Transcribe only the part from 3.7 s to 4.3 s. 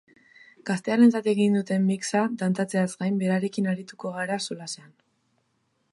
arituko